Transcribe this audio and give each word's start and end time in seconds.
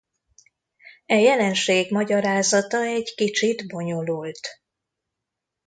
E 1.05 1.15
jelenség 1.19 1.91
magyarázata 1.91 2.81
egy 2.83 3.13
kicsit 3.15 3.67
bonyolult. 3.67 4.39